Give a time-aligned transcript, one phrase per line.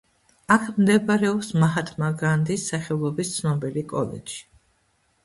[0.53, 4.41] აქ მდებარეობს მაჰათმა განდის სახელობის ცნობილი კოლეჯი.